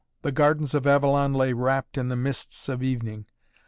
[0.23, 3.27] The gardens of Avalon lay wrapt in the mists of evening.